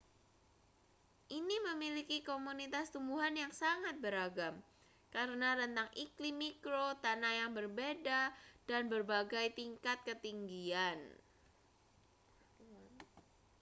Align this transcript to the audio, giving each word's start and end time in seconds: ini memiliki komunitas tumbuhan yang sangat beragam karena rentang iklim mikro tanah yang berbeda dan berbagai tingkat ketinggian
ini 1.39 1.57
memiliki 1.69 2.17
komunitas 2.29 2.85
tumbuhan 2.93 3.33
yang 3.41 3.53
sangat 3.63 3.95
beragam 4.03 4.55
karena 5.15 5.49
rentang 5.59 5.85
iklim 6.03 6.35
mikro 6.43 6.85
tanah 7.05 7.33
yang 7.45 7.51
berbeda 7.59 8.21
dan 8.69 8.83
berbagai 8.93 9.47
tingkat 9.59 9.97
ketinggian 10.09 10.97